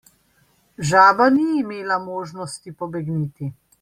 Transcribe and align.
Žaba 0.91 1.27
ni 1.35 1.45
imela 1.61 1.99
možnosti 2.07 2.75
pobegniti. 2.81 3.53